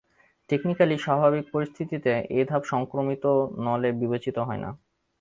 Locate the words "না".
4.57-4.69